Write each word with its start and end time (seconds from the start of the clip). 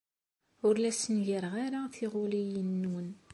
Ur 0.67 0.75
la 0.79 0.91
ssengareɣ 0.93 1.53
ara 1.65 1.79
tiɣuliyin-nwen. 1.95 3.09